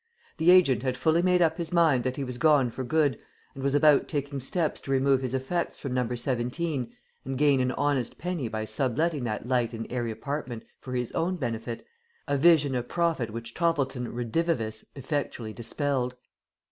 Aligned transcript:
The 0.37 0.49
agent 0.49 0.81
had 0.81 0.97
fully 0.97 1.21
made 1.21 1.43
up 1.43 1.57
his 1.59 1.71
mind 1.71 2.03
that 2.05 2.15
he 2.15 2.23
was 2.23 2.39
gone 2.39 2.71
for 2.71 2.83
good, 2.83 3.19
and 3.53 3.63
was 3.63 3.75
about 3.75 4.07
taking 4.07 4.39
steps 4.39 4.81
to 4.81 4.89
remove 4.91 5.21
his 5.21 5.35
effects 5.35 5.77
from 5.79 5.93
Number 5.93 6.15
17, 6.15 6.91
and 7.23 7.37
gain 7.37 7.59
an 7.59 7.71
honest 7.73 8.17
penny 8.17 8.47
by 8.47 8.65
sub 8.65 8.97
letting 8.97 9.25
that 9.25 9.47
light 9.47 9.73
and 9.73 9.85
airy 9.91 10.09
apartment 10.09 10.63
for 10.79 10.95
his 10.95 11.11
own 11.11 11.35
benefit, 11.35 11.85
a 12.27 12.35
vision 12.35 12.73
of 12.73 12.87
profit 12.89 13.29
which 13.29 13.53
Toppleton 13.53 14.11
redivivus 14.11 14.83
effectually 14.95 15.53
dispelled. 15.53 16.15